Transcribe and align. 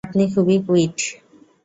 আপনি 0.07 0.23
খুব 0.33 0.47
কুইট! 0.65 0.97